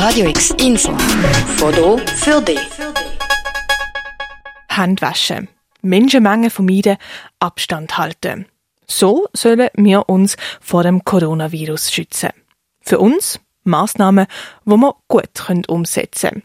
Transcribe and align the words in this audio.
Radio 0.00 0.28
X 0.28 0.54
Info. 0.60 0.96
Foto 1.56 1.98
für 1.98 2.40
dich. 2.40 2.60
Handwaschen. 4.68 5.48
Menschenmengen 5.82 6.50
vermeiden, 6.50 6.98
Abstand 7.40 7.98
halten. 7.98 8.46
So 8.86 9.26
sollen 9.32 9.68
wir 9.74 10.08
uns 10.08 10.36
vor 10.60 10.84
dem 10.84 11.04
Coronavirus 11.04 11.90
schützen. 11.90 12.30
Für 12.80 13.00
uns 13.00 13.40
Maßnahmen, 13.64 14.28
die 14.64 14.70
wir 14.70 14.94
gut 15.08 15.68
umsetzen 15.68 16.30
können. 16.30 16.42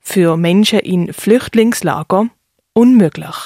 Für 0.00 0.36
Menschen 0.36 0.80
in 0.80 1.12
Flüchtlingslager 1.12 2.28
unmöglich. 2.72 3.36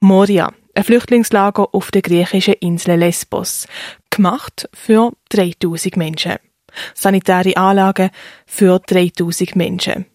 Moria, 0.00 0.52
ein 0.74 0.84
Flüchtlingslager 0.84 1.74
auf 1.74 1.90
der 1.90 2.02
griechischen 2.02 2.56
Insel 2.60 2.98
Lesbos, 2.98 3.66
gemacht 4.10 4.68
für 4.74 5.12
3000 5.30 5.96
Menschen. 5.96 6.36
Sanitäre 6.94 7.56
Anlagen 7.56 8.10
für 8.46 8.78
3000 8.78 9.56
Menschen. 9.56 10.06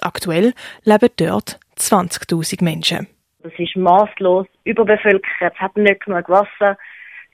Aktuell 0.00 0.52
leben 0.84 1.10
dort 1.16 1.58
20.000 1.76 2.64
Menschen. 2.64 3.06
Das 3.42 3.52
ist 3.58 3.76
maßlos 3.76 4.46
überbevölkert, 4.64 5.54
es 5.54 5.60
hat 5.60 5.76
nicht 5.76 6.04
genug 6.04 6.28
Wasser, 6.28 6.76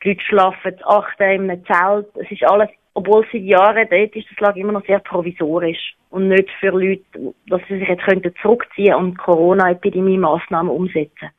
die 0.03 0.11
Leute 0.11 0.21
schlafen 0.23 0.75
acht 0.85 1.19
in 1.21 1.51
einem 1.51 1.65
Zelt. 1.67 2.07
Es 2.15 2.31
ist 2.31 2.45
alles, 2.45 2.69
obwohl 2.95 3.27
seit 3.33 3.43
Jahren 3.43 3.89
dort 3.91 4.15
ist 4.15 4.29
das 4.31 4.39
Lager 4.41 4.57
immer 4.59 4.73
noch 4.73 4.87
sehr 4.87 5.01
provisorisch 5.01 5.97
und 6.11 6.29
nicht 6.29 6.49
für 6.61 6.71
Leute, 6.71 7.03
dass 7.49 7.61
sie 7.69 7.79
sich 7.79 7.89
jetzt 7.89 8.05
könnten 8.05 8.33
zurückziehen 8.41 8.95
und 8.95 9.19
Corona-Epidemie-Maßnahmen 9.19 10.71
umsetzen. 10.71 11.31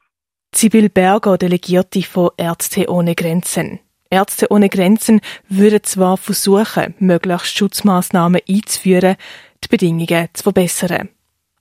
Sibyl 0.53 0.89
Berger, 0.89 1.37
Delegierte 1.37 2.01
von 2.01 2.31
Ärzte 2.37 2.89
ohne 2.89 3.15
Grenzen. 3.15 3.79
Ärzte 4.09 4.51
ohne 4.51 4.69
Grenzen 4.69 5.21
würden 5.49 5.83
zwar 5.83 6.17
versuchen, 6.17 6.95
möglichst 6.99 7.57
Schutzmaßnahmen 7.57 8.41
einzuführen, 8.47 9.15
die 9.63 9.67
Bedingungen 9.67 10.29
zu 10.33 10.43
verbessern. 10.43 11.09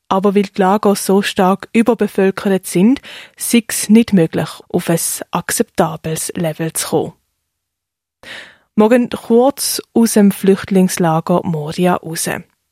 Aber 0.09 0.35
weil 0.35 0.45
die 0.45 0.61
Lager 0.61 0.95
so 0.95 1.23
stark 1.23 1.69
überbevölkert 1.73 2.67
sind, 2.67 3.01
ist 3.37 3.55
es 3.55 3.89
nicht 3.89 4.13
möglich, 4.13 4.49
auf 4.69 4.89
ein 4.89 4.99
akzeptables 5.33 6.33
Level 6.37 6.73
zu 6.73 6.89
kommen. 6.89 7.13
Morgen 8.77 9.09
kurz 9.11 9.81
aus 9.95 10.13
dem 10.13 10.31
Flüchtlingslager 10.31 11.41
Moria 11.45 11.95
raus. 11.95 12.29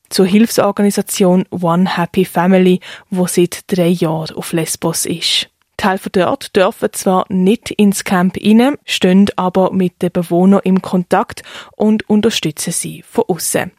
Zur 0.09 0.27
Hilfsorganisation 0.27 1.45
One 1.49 1.97
Happy 1.97 2.25
Family, 2.25 2.79
wo 3.09 3.25
seit 3.25 3.63
drei 3.75 3.87
Jahren 3.87 4.35
auf 4.35 4.53
Lesbos 4.53 5.05
ist. 5.05 5.49
Die 5.79 5.87
Helfer 5.87 6.09
dort 6.09 6.55
dürfen 6.55 6.93
zwar 6.93 7.25
nicht 7.29 7.71
ins 7.71 8.03
Camp 8.03 8.37
rein, 8.37 8.77
stehen 8.85 9.27
aber 9.35 9.71
mit 9.71 10.01
den 10.01 10.11
Bewohnern 10.11 10.61
im 10.63 10.81
Kontakt 10.81 11.43
und 11.75 12.09
unterstützen 12.09 12.71
sie 12.71 13.03
von 13.03 13.25
außen. 13.27 13.71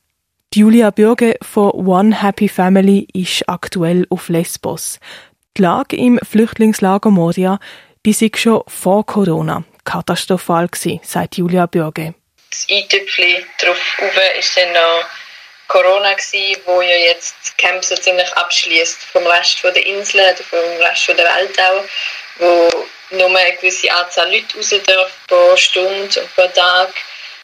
Julia 0.55 0.91
Bürge 0.91 1.37
von 1.43 1.71
One 1.73 2.23
Happy 2.23 2.49
Family 2.49 3.07
ist 3.13 3.49
aktuell 3.49 4.07
auf 4.09 4.29
Lesbos. 4.31 5.01
Die 5.57 5.63
Lage 5.63 5.97
im 5.97 6.19
Flüchtlingslager 6.23 7.11
Moria, 7.11 7.59
die 8.07 8.13
sei 8.13 8.31
schon 8.35 8.63
vor 8.67 9.05
Corona 9.05 9.65
katastrophal 9.85 10.69
gewesen, 10.69 11.01
sagt 11.03 11.37
Julia 11.37 11.67
Bürge. 11.67 12.15
Das 12.51 12.67
Eintüpfchen 12.71 13.45
drauf 13.61 13.77
ist 14.39 14.57
dann 14.57 14.73
noch 14.73 15.26
Corona 15.69 16.15
gewesen, 16.15 16.61
wo 16.65 16.81
ja 16.81 16.97
jetzt 16.97 17.57
Camp 17.59 17.85
so 17.85 17.97
ziemlich 17.97 18.33
abschließt 18.35 18.99
vom 19.13 19.27
Rest 19.27 19.63
der 19.63 19.87
Insel 19.87 20.21
oder 20.21 20.45
vom 20.45 20.59
Rest 20.81 21.09
der 21.09 21.17
Welt 21.19 21.61
auch, 21.61 21.85
wo 22.39 22.87
nur 23.11 23.37
eine 23.37 23.57
gewisse 23.57 23.91
Anzahl 23.93 24.33
Leute 24.33 24.57
raus 24.57 24.69
dürfen 24.69 25.13
pro 25.29 25.57
Stunde 25.57 26.21
und 26.21 26.35
pro 26.35 26.47
Tag 26.49 26.91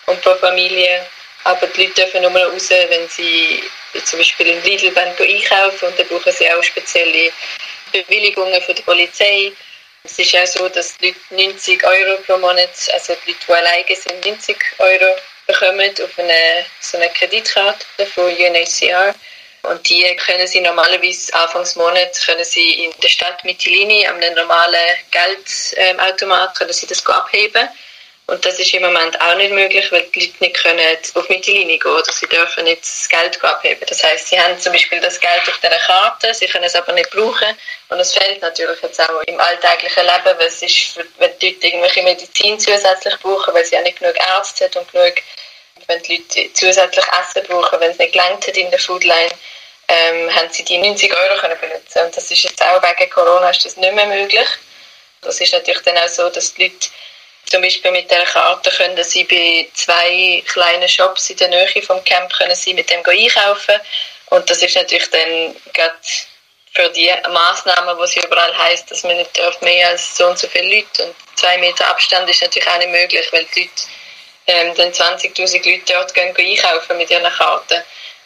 und 0.06 0.20
pro 0.22 0.34
Familie. 0.36 1.06
Aber 1.44 1.66
die 1.66 1.82
Leute 1.82 1.94
dürfen 1.94 2.22
nur 2.22 2.30
raus, 2.30 2.70
wenn 2.70 3.08
sie 3.08 3.62
zum 4.04 4.18
Beispiel 4.18 4.48
in 4.48 4.62
Lidl 4.62 4.96
einkaufen 4.96 5.88
und 5.88 5.98
dann 5.98 6.06
brauchen 6.06 6.32
sie 6.32 6.50
auch 6.52 6.62
spezielle 6.62 7.32
Bewilligungen 7.92 8.62
von 8.62 8.74
der 8.74 8.82
Polizei. 8.84 9.52
Es 10.04 10.18
ist 10.18 10.36
auch 10.36 10.46
so, 10.46 10.68
dass 10.68 10.96
die 10.98 11.08
Leute 11.08 11.50
90 11.50 11.84
Euro 11.84 12.16
pro 12.22 12.36
Monat, 12.38 12.70
also 12.92 13.14
die 13.26 13.32
Leute, 13.32 13.44
die 13.46 13.52
alleine 13.52 13.96
sind, 13.96 14.24
90 14.24 14.56
Euro 14.78 15.16
bekommen 15.46 15.90
auf 16.02 16.18
eine, 16.18 16.64
so 16.80 16.98
eine 16.98 17.08
Kreditkarte 17.10 18.06
von 18.14 18.24
UNHCR. 18.24 19.14
Und 19.62 19.88
die 19.88 20.04
können 20.16 20.46
sie 20.46 20.60
normalerweise 20.60 21.32
Anfangs 21.34 21.76
Monat 21.76 22.20
können 22.26 22.44
sie 22.44 22.84
in 22.84 22.92
der 23.00 23.08
Stadt 23.08 23.44
Mytilini 23.44 24.06
an 24.06 24.16
einem 24.16 24.34
normalen 24.34 24.96
Geldautomat 25.12 26.56
können 26.56 26.72
sie 26.72 26.86
das 26.86 27.06
abheben. 27.06 27.68
Und 28.26 28.44
das 28.46 28.58
ist 28.58 28.72
im 28.72 28.82
Moment 28.82 29.20
auch 29.20 29.34
nicht 29.34 29.52
möglich, 29.52 29.90
weil 29.90 30.04
die 30.14 30.20
Leute 30.20 30.36
nicht 30.40 30.54
können 30.54 30.96
auf 31.14 31.28
Mittellinie 31.28 31.78
gehen 31.78 31.90
oder 31.90 32.12
sie 32.12 32.28
dürfen 32.28 32.64
nicht 32.64 32.82
das 32.82 33.08
Geld 33.08 33.42
abheben. 33.44 33.84
Das 33.88 34.02
heißt, 34.02 34.28
sie 34.28 34.40
haben 34.40 34.58
zum 34.60 34.72
Beispiel 34.72 35.00
das 35.00 35.18
Geld 35.18 35.42
auf 35.48 35.58
dieser 35.58 35.78
Karte, 35.78 36.32
sie 36.32 36.46
können 36.46 36.64
es 36.64 36.76
aber 36.76 36.92
nicht 36.92 37.10
brauchen 37.10 37.56
und 37.88 37.98
es 37.98 38.14
fehlt 38.14 38.40
natürlich 38.40 38.80
jetzt 38.80 39.00
auch 39.00 39.20
im 39.26 39.40
alltäglichen 39.40 40.04
Leben, 40.04 40.38
weil 40.38 40.46
es 40.46 40.62
ist, 40.62 40.98
wenn 41.18 41.36
die 41.40 41.50
Leute 41.50 41.66
irgendwelche 41.66 42.02
Medizin 42.04 42.58
zusätzlich 42.60 43.18
brauchen, 43.18 43.54
weil 43.54 43.64
sie 43.64 43.76
auch 43.76 43.82
nicht 43.82 43.98
genug 43.98 44.16
Ärzte 44.16 44.66
haben 44.66 44.78
und 44.78 44.92
genug, 44.92 45.14
wenn 45.88 46.02
die 46.04 46.16
Leute 46.16 46.52
zusätzlich 46.52 47.04
Essen 47.20 47.46
brauchen, 47.48 47.80
wenn 47.80 47.90
es 47.90 47.98
nicht 47.98 48.12
gelangt 48.12 48.46
hat 48.46 48.56
in 48.56 48.70
der 48.70 48.78
Foodline, 48.78 49.32
ähm, 49.88 50.34
haben 50.34 50.48
sie 50.50 50.64
die 50.64 50.78
90 50.78 51.12
Euro 51.12 51.40
können 51.40 51.58
benutzen 51.60 52.06
und 52.06 52.16
das 52.16 52.30
ist 52.30 52.44
jetzt 52.44 52.62
auch 52.62 52.80
wegen 52.82 53.10
Corona 53.10 53.50
ist 53.50 53.64
das 53.64 53.76
nicht 53.76 53.94
mehr 53.94 54.06
möglich. 54.06 54.48
Das 55.22 55.40
ist 55.40 55.52
natürlich 55.52 55.82
dann 55.82 55.98
auch 55.98 56.08
so, 56.08 56.28
dass 56.30 56.54
die 56.54 56.64
Leute 56.64 56.88
zum 57.46 57.62
Beispiel 57.62 57.90
mit 57.90 58.10
der 58.10 58.24
Karte 58.24 58.70
können 58.70 59.02
Sie 59.04 59.24
bei 59.24 59.68
zwei 59.74 60.42
kleinen 60.46 60.88
Shops 60.88 61.30
in 61.30 61.36
der 61.36 61.48
Nähe 61.48 61.82
vom 61.82 62.02
Camp 62.04 62.32
können 62.32 62.54
Sie 62.54 62.74
mit 62.74 62.90
dem 62.90 63.02
einkaufen. 63.04 63.74
Und 64.30 64.48
das 64.48 64.62
ist 64.62 64.76
natürlich 64.76 65.10
dann 65.10 65.54
gerade 65.74 65.94
für 66.74 66.88
die 66.90 67.12
Maßnahmen, 67.30 67.98
wo 67.98 68.06
sie 68.06 68.20
überall 68.20 68.56
heißt, 68.56 68.90
dass 68.90 69.02
man 69.02 69.16
nicht 69.16 69.38
mehr 69.60 69.88
als 69.88 70.16
so 70.16 70.26
und 70.26 70.38
so 70.38 70.48
viele 70.48 70.74
Leute 70.74 71.04
und 71.04 71.14
zwei 71.34 71.58
Meter 71.58 71.88
Abstand 71.90 72.28
ist 72.30 72.40
natürlich 72.40 72.68
auch 72.68 72.78
nicht 72.78 72.90
möglich, 72.90 73.26
weil 73.30 73.46
die 73.54 73.60
Leute 73.60 73.72
ähm, 74.46 74.74
dann 74.74 74.90
20.000 74.90 75.70
Leute 75.70 75.92
dort 75.92 76.14
gehen 76.14 76.34
einkaufen 76.34 76.96
mit 76.96 77.10
ihren 77.10 77.30
Karten 77.30 77.82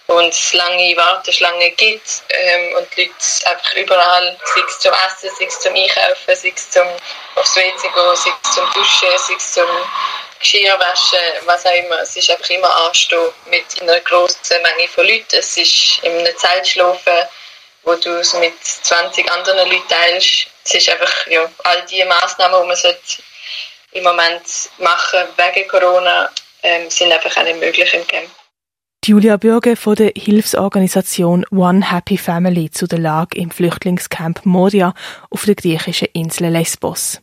und 0.07 0.29
es 0.29 0.53
lange 0.53 0.97
Warteschlangen 0.97 1.75
gibt 1.77 2.23
ähm, 2.29 2.77
und 2.77 2.89
die 2.97 3.03
Leute 3.03 3.51
einfach 3.51 3.75
überall, 3.75 4.37
sei 4.55 4.61
es 4.67 4.79
zum 4.79 4.93
Essen, 4.93 5.31
sei 5.37 5.47
es 5.47 5.61
zum 5.61 5.75
Einkaufen, 5.75 6.37
sei 6.37 6.53
es 6.55 6.71
zum 6.71 6.87
aufs 7.35 7.57
WC 7.57 7.89
gehen, 7.89 8.17
sei 8.17 8.31
es 8.43 8.55
zum 8.55 8.71
Duschen, 8.73 9.19
sei 9.19 9.35
es 9.35 9.53
zum 9.53 9.69
Geschirrwaschen, 10.39 11.19
was 11.45 11.67
auch 11.67 11.75
immer. 11.75 12.01
Es 12.01 12.17
ist 12.17 12.31
einfach 12.31 12.51
immer 12.51 12.75
anstehen 12.87 13.33
mit 13.47 13.65
einer 13.81 14.01
grossen 14.01 14.63
Menge 14.63 14.89
von 14.89 15.07
Leuten. 15.07 15.37
Es 15.37 15.57
ist 15.57 15.99
in 16.03 16.19
einem 16.19 16.37
Zelt 16.37 16.69
schlafen, 16.69 17.29
wo 17.83 17.95
du 17.95 18.11
es 18.21 18.33
mit 18.35 18.55
20 18.63 19.31
anderen 19.31 19.69
Leuten 19.69 19.89
teilst. 19.89 20.47
Es 20.65 20.75
ist 20.75 20.89
einfach, 20.89 21.27
ja, 21.27 21.51
all 21.65 21.83
die 21.87 22.05
Massnahmen, 22.05 22.63
die 22.63 22.69
man 22.69 22.97
im 23.93 24.03
Moment 24.03 24.47
machen 24.79 25.29
wegen 25.37 25.69
Corona, 25.69 26.31
ähm, 26.63 26.91
sind 26.91 27.13
einfach 27.13 27.37
auch 27.37 27.43
nicht 27.43 27.59
möglich 27.59 27.93
im 27.95 28.07
Camp. 28.07 28.31
Julia 29.07 29.37
Bürge 29.37 29.77
von 29.77 29.95
der 29.95 30.11
Hilfsorganisation 30.17 31.47
One 31.53 31.93
Happy 31.93 32.19
Family 32.19 32.73
zu 32.73 32.89
der 32.89 32.99
Lage 32.99 33.39
im 33.39 33.53
Flüchtlingscamp 33.53 34.45
Moria 34.45 34.95
auf 35.31 35.45
der 35.45 35.55
griechischen 35.55 36.09
Insel 36.13 36.49
Lesbos. 36.49 37.23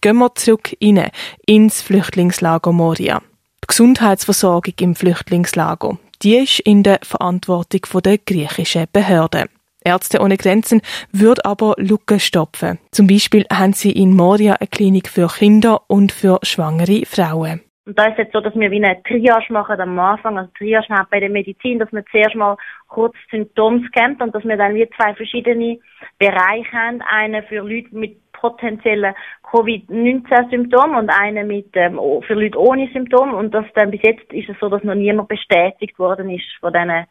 Gehen 0.00 0.16
wir 0.16 0.34
zurück 0.34 0.74
rein, 0.82 1.10
ins 1.44 1.82
Flüchtlingslager 1.82 2.72
Moria. 2.72 3.20
Die 3.62 3.66
Gesundheitsversorgung 3.66 4.72
im 4.80 4.94
Flüchtlingslager, 4.94 5.98
die 6.22 6.36
ist 6.36 6.60
in 6.60 6.82
der 6.84 7.00
Verantwortung 7.02 7.82
der 8.02 8.16
griechischen 8.16 8.86
Behörden. 8.90 9.50
Ärzte 9.84 10.20
ohne 10.20 10.38
Grenzen 10.38 10.80
würde 11.12 11.44
aber 11.44 11.74
Lücken 11.76 12.18
stopfen. 12.18 12.78
Zum 12.92 13.06
Beispiel 13.06 13.44
haben 13.52 13.74
sie 13.74 13.92
in 13.92 14.16
Moria 14.16 14.54
eine 14.54 14.68
Klinik 14.68 15.10
für 15.10 15.28
Kinder 15.28 15.82
und 15.86 16.12
für 16.12 16.38
schwangere 16.44 17.04
Frauen. 17.04 17.60
Und 17.90 17.98
da 17.98 18.04
ist 18.04 18.18
jetzt 18.18 18.32
so, 18.32 18.40
dass 18.40 18.54
wir 18.54 18.70
wie 18.70 18.84
eine 18.84 19.02
Triage 19.02 19.52
machen 19.52 19.80
am 19.80 19.98
Anfang. 19.98 20.38
Also 20.38 20.48
Triage 20.56 20.94
hat 20.94 21.10
bei 21.10 21.18
der 21.18 21.28
Medizin, 21.28 21.80
dass 21.80 21.90
man 21.90 22.04
zuerst 22.08 22.36
mal 22.36 22.56
kurz 22.86 23.16
Symptome 23.32 23.84
scannt 23.88 24.22
und 24.22 24.32
dass 24.32 24.44
wir 24.44 24.56
dann 24.56 24.76
wie 24.76 24.88
zwei 24.90 25.12
verschiedene 25.12 25.76
Bereiche 26.16 26.70
haben. 26.70 27.02
Einen 27.02 27.42
für 27.46 27.56
Leute 27.56 27.88
mit 27.90 28.30
potenziellen 28.30 29.12
Covid-19-Symptomen 29.42 30.98
und 30.98 31.10
einen 31.10 31.48
mit, 31.48 31.70
ähm, 31.74 31.98
für 32.24 32.34
Leute 32.34 32.60
ohne 32.60 32.88
Symptome. 32.92 33.34
Und 33.34 33.52
das 33.52 33.64
dann 33.74 33.90
bis 33.90 34.02
jetzt 34.04 34.32
ist 34.32 34.48
es 34.48 34.56
so, 34.60 34.68
dass 34.68 34.84
noch 34.84 34.94
niemand 34.94 35.28
bestätigt 35.28 35.98
worden 35.98 36.30
ist 36.30 36.46
von 36.60 36.72
diesen, 36.72 37.06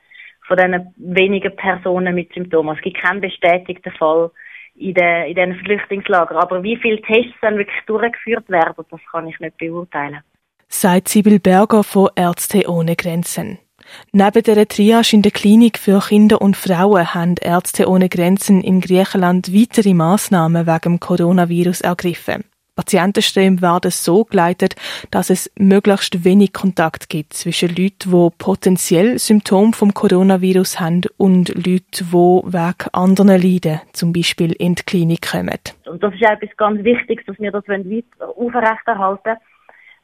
von 0.48 0.56
diesen 0.56 0.94
wenigen 0.96 1.58
Personen 1.58 2.16
mit 2.16 2.32
Symptomen. 2.32 2.78
Es 2.78 2.82
gibt 2.82 3.00
keinen 3.00 3.20
bestätigten 3.20 3.92
Fall 3.98 4.32
in 4.76 4.94
den, 4.94 5.26
in 5.26 5.36
den 5.36 5.56
Flüchtlingslagern. 5.56 6.38
Aber 6.38 6.64
wie 6.64 6.78
viele 6.78 7.02
Tests 7.02 7.36
dann 7.42 7.58
wirklich 7.58 7.84
durchgeführt 7.86 8.48
werden, 8.48 8.86
das 8.90 9.02
kann 9.12 9.28
ich 9.28 9.38
nicht 9.42 9.58
beurteilen 9.58 10.24
sagt 10.70 11.10
Sibyl 11.10 11.40
Berger 11.40 11.84
von 11.84 12.10
Ärzte 12.16 12.70
ohne 12.70 12.96
Grenzen. 12.96 13.60
Neben 14.12 14.44
der 14.44 14.68
Triage 14.68 15.16
in 15.16 15.24
der 15.24 15.32
Klinik 15.32 15.80
für 15.80 16.00
Kinder 16.00 16.42
und 16.42 16.56
Frauen 16.56 17.14
haben 17.14 17.36
Ärzte 17.42 17.90
ohne 17.90 18.08
Grenzen 18.08 18.62
in 18.62 18.82
Griechenland 18.82 19.52
weitere 19.54 19.96
Maßnahmen 19.96 20.68
wegen 20.68 21.00
Coronavirus 21.00 21.82
ergriffen. 21.82 22.44
Patientenströme 22.76 23.62
werden 23.62 23.92
so 23.92 24.24
geleitet, 24.24 24.76
dass 25.12 25.30
es 25.30 25.52
möglichst 25.58 26.24
wenig 26.24 26.54
Kontakt 26.54 27.10
gibt 27.10 27.34
zwischen 27.34 27.76
Leuten, 27.76 28.12
die 28.12 28.30
potenziell 28.38 29.20
Symptome 29.20 29.74
vom 29.74 29.94
Coronavirus 29.94 30.80
haben 30.80 31.02
und 31.18 31.50
Leuten, 31.56 31.82
die 31.92 32.14
wegen 32.14 32.90
anderen 32.94 33.42
leiden, 33.42 33.82
zum 33.92 34.14
Beispiel 34.14 34.54
in 34.54 34.76
die 34.76 34.84
Klinik 34.84 35.32
kommen. 35.32 35.60
Und 35.88 36.02
das 36.02 36.14
ist 36.14 36.22
etwas 36.22 36.56
ganz 36.56 36.82
Wichtiges, 36.86 37.26
dass 37.26 37.38
wir 37.40 37.52
das 37.52 37.68
weiter 37.68 38.30
aufrechterhalten 38.38 39.36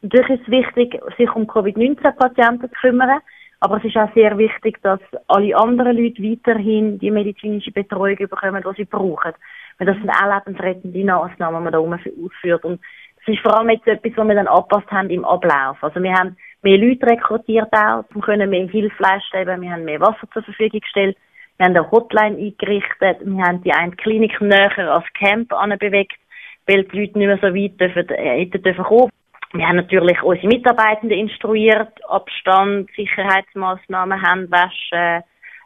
Natürlich 0.05 0.39
ist 0.39 0.47
es 0.47 0.51
wichtig, 0.51 1.01
sich 1.17 1.35
um 1.35 1.47
Covid-19-Patienten 1.47 2.69
zu 2.69 2.79
kümmern, 2.79 3.21
aber 3.59 3.77
es 3.77 3.85
ist 3.85 3.97
auch 3.97 4.13
sehr 4.13 4.37
wichtig, 4.37 4.77
dass 4.83 4.99
alle 5.27 5.57
anderen 5.57 5.97
Leute 5.97 6.21
weiterhin 6.21 6.99
die 6.99 7.09
medizinische 7.09 7.71
Betreuung 7.71 8.15
bekommen, 8.15 8.63
die 8.63 8.75
sie 8.77 8.85
brauchen. 8.85 9.33
Weil 9.79 9.87
das 9.87 9.97
sind 9.97 10.11
auch 10.11 10.31
lebensrettende 10.31 11.03
Massnahmen, 11.03 11.57
die 11.57 11.63
man 11.63 11.73
da 11.73 11.79
ausführt. 11.79 12.63
Und 12.65 12.79
das 13.17 13.33
ist 13.33 13.41
vor 13.41 13.57
allem 13.57 13.71
jetzt 13.71 13.87
etwas, 13.87 14.11
was 14.15 14.27
wir 14.27 14.35
dann 14.35 14.47
angepasst 14.47 14.91
haben 14.91 15.09
im 15.09 15.25
Ablauf. 15.25 15.83
Also 15.83 16.03
wir 16.03 16.13
haben 16.13 16.37
mehr 16.61 16.77
Leute 16.77 17.07
rekrutiert 17.07 17.73
auch, 17.73 18.03
wir 18.13 18.21
können 18.21 18.51
mehr 18.51 18.67
Hilfe 18.67 19.01
leisten, 19.01 19.61
wir 19.61 19.71
haben 19.71 19.85
mehr 19.85 20.01
Wasser 20.01 20.29
zur 20.33 20.43
Verfügung 20.43 20.81
gestellt, 20.81 21.17
wir 21.57 21.65
haben 21.65 21.75
eine 21.75 21.89
Hotline 21.89 22.37
eingerichtet, 22.37 23.25
wir 23.25 23.43
haben 23.43 23.63
die 23.63 23.71
eine 23.71 23.93
Klinik 23.93 24.39
näher 24.39 24.93
als 24.93 25.05
Camp 25.17 25.51
anbewegt, 25.51 26.19
weil 26.67 26.83
die 26.83 26.99
Leute 26.99 27.17
nicht 27.17 27.27
mehr 27.27 27.39
so 27.41 27.55
weit 27.55 27.81
dürfen, 27.81 28.09
äh, 28.09 28.45
hätten 28.45 28.61
dürfen 28.61 28.83
kommen. 28.83 29.09
Wir 29.57 29.67
haben 29.67 29.77
natürlich 29.77 30.21
unsere 30.21 30.47
Mitarbeitenden 30.47 31.17
instruiert, 31.17 31.93
Abstand, 32.09 32.89
Sicherheitsmaßnahmen, 32.95 34.21
Handwaschen, 34.21 35.23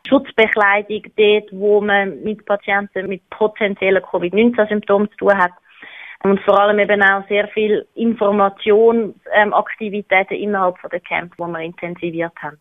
Schutzbekleidung 0.07 1.03
dort, 1.17 1.49
wo 1.51 1.81
man 1.81 2.21
mit 2.23 2.45
Patienten 2.45 3.07
mit 3.07 3.27
potenziellen 3.31 4.03
Covid-19-Symptomen 4.03 5.09
zu 5.11 5.17
tun 5.17 5.37
hat. 5.37 5.51
Und 6.23 6.39
vor 6.41 6.59
allem 6.59 6.79
eben 6.79 7.01
auch 7.01 7.25
sehr 7.29 7.47
viel 7.47 7.87
Informationsaktivitäten 7.95 10.35
ähm, 10.37 10.43
innerhalb 10.43 10.77
von 10.77 10.89
der 10.89 10.99
Camp, 10.99 11.33
wo 11.37 11.47
wir 11.47 11.61
intensiviert 11.61 12.33
haben. 12.41 12.57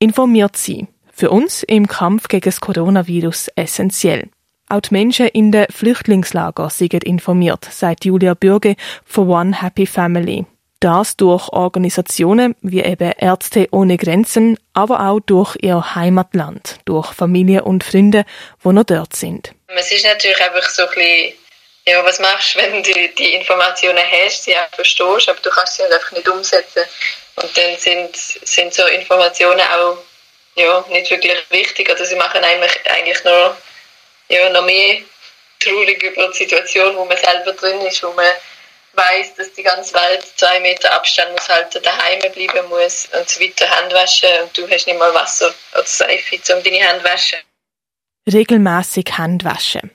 Informiert 0.00 0.56
Sie. 0.56 0.88
Für 1.12 1.30
uns 1.30 1.62
im 1.62 1.86
Kampf 1.86 2.26
gegen 2.28 2.44
das 2.44 2.60
Coronavirus 2.60 3.48
essentiell. 3.56 4.28
Auch 4.72 4.80
die 4.82 4.94
Menschen 4.94 5.26
in 5.26 5.50
den 5.50 5.66
Flüchtlingslagern 5.68 6.70
sind 6.70 7.02
informiert, 7.02 7.66
sagt 7.72 8.04
Julia 8.04 8.34
Bürge 8.34 8.76
von 9.04 9.28
One 9.28 9.62
Happy 9.62 9.84
Family. 9.84 10.46
Das 10.78 11.16
durch 11.16 11.48
Organisationen 11.48 12.54
wie 12.62 12.80
eben 12.80 13.10
Ärzte 13.18 13.66
ohne 13.72 13.96
Grenzen, 13.96 14.56
aber 14.72 15.00
auch 15.08 15.18
durch 15.18 15.56
ihr 15.60 15.96
Heimatland, 15.96 16.78
durch 16.84 17.12
Familie 17.12 17.64
und 17.64 17.82
Freunde, 17.82 18.24
die 18.64 18.68
noch 18.68 18.84
dort 18.84 19.16
sind. 19.16 19.50
Es 19.66 19.90
ist 19.90 20.04
natürlich 20.04 20.40
einfach 20.40 20.68
so 20.70 20.82
ein 20.82 20.88
bisschen, 20.94 21.32
ja, 21.86 22.04
was 22.04 22.20
machst 22.20 22.54
du, 22.54 22.58
wenn 22.62 22.80
du 22.80 22.92
die 23.18 23.34
Informationen 23.34 23.98
hast, 23.98 24.44
sie 24.44 24.54
auch 24.54 24.72
verstehst, 24.72 25.28
aber 25.28 25.40
du 25.42 25.50
kannst 25.50 25.78
sie 25.78 25.82
halt 25.82 25.94
einfach 25.94 26.12
nicht 26.12 26.28
umsetzen. 26.28 26.82
Und 27.42 27.56
dann 27.56 27.76
sind, 27.76 28.16
sind 28.16 28.72
so 28.72 28.86
Informationen 28.86 29.60
auch 29.60 29.98
ja, 30.54 30.84
nicht 30.90 31.10
wirklich 31.10 31.38
wichtig 31.50 31.90
oder 31.90 32.04
sie 32.04 32.14
machen 32.14 32.44
eigentlich, 32.44 32.78
eigentlich 32.88 33.24
nur 33.24 33.56
ja, 34.30 34.48
noch 34.50 34.64
mehr 34.64 35.00
traurig 35.58 36.02
über 36.02 36.28
die 36.28 36.38
Situation, 36.38 36.96
wo 36.96 37.04
man 37.04 37.16
selber 37.16 37.52
drin 37.52 37.80
ist, 37.82 38.02
wo 38.02 38.12
man 38.12 38.30
weiß, 38.94 39.34
dass 39.36 39.52
die 39.52 39.62
ganze 39.62 39.94
Welt 39.94 40.24
zwei 40.36 40.60
Meter 40.60 40.92
Abstand 40.92 41.32
muss 41.32 41.48
halten, 41.48 41.82
daheim 41.82 42.20
bleiben 42.32 42.68
muss 42.68 43.08
und 43.18 43.28
so 43.28 43.40
weiter 43.40 43.66
Hände 43.66 43.94
waschen 43.94 44.28
und 44.42 44.56
du 44.56 44.68
hast 44.68 44.86
nicht 44.86 44.98
mal 44.98 45.14
Wasser 45.14 45.52
oder 45.72 45.84
Seife, 45.84 46.36
um 46.54 46.62
deine 46.62 46.76
Hände 46.76 47.04
zu 47.04 47.12
waschen. 47.12 47.38
Regelmäßig 48.32 49.06
Hände 49.16 49.44
waschen. 49.44 49.90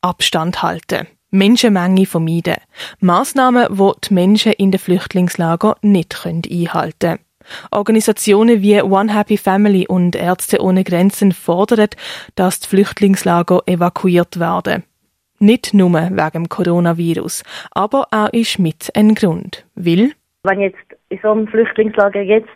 Abstand 0.00 0.62
halten. 0.62 1.06
Menschenmenge 1.30 2.06
vermeiden. 2.06 2.58
Massnahmen, 3.00 3.66
die 3.70 4.08
die 4.08 4.14
Menschen 4.14 4.52
in 4.52 4.70
den 4.70 4.78
Flüchtlingslagern 4.78 5.74
nicht 5.82 6.14
einhalten 6.24 6.98
können. 6.98 7.23
Organisationen 7.70 8.62
wie 8.62 8.80
One 8.82 9.14
Happy 9.14 9.36
Family 9.36 9.86
und 9.86 10.16
Ärzte 10.16 10.60
ohne 10.60 10.84
Grenzen 10.84 11.32
fordern, 11.32 11.88
dass 12.34 12.60
die 12.60 12.68
Flüchtlingslager 12.68 13.62
evakuiert 13.66 14.38
werden. 14.38 14.84
Nicht 15.38 15.74
nur 15.74 15.92
wegen 15.92 16.30
dem 16.32 16.48
Coronavirus, 16.48 17.42
aber 17.72 18.06
auch 18.10 18.32
ist 18.32 18.58
mit 18.58 18.90
ein 18.94 19.14
Grund. 19.14 19.66
Weil 19.74 20.12
Wenn 20.44 20.60
jetzt 20.60 20.78
in 21.08 21.18
so 21.22 21.32
einem 21.32 21.48
Flüchtlingslager 21.48 22.22
jetzt 22.22 22.48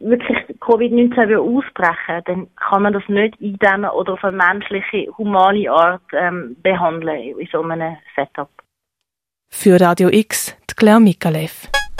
wirklich 0.00 0.38
Covid-19 0.60 1.36
ausbrechen 1.36 2.22
dann 2.26 2.48
kann 2.56 2.82
man 2.82 2.92
das 2.92 3.02
nicht 3.08 3.40
eindämmen 3.40 3.90
oder 3.90 4.14
auf 4.14 4.24
eine 4.24 4.36
menschliche, 4.36 5.10
humane 5.16 5.70
Art 5.70 6.02
ähm, 6.12 6.56
behandeln 6.62 7.38
in 7.38 7.48
so 7.50 7.62
einem 7.62 7.96
Setup. 8.14 8.50
Für 9.48 9.80
Radio 9.80 10.08
X, 10.10 10.56
die 10.70 10.74
Claire 10.74 11.00
Mikalev. 11.00 11.68